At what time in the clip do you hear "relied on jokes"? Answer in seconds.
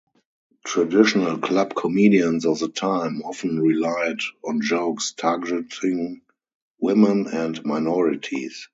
3.59-5.11